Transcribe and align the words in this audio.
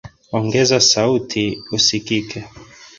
Ongeza 0.37 0.77
sauti 0.91 1.43
usikike 1.75 2.39